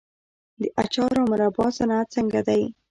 [0.61, 2.61] د اچار او مربا صنعت څنګه دی؟